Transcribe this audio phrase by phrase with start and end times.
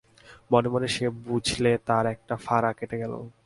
[0.51, 3.13] মনে মনে সে বুঝলে তার একটা ফাঁড়া কেটে গেল।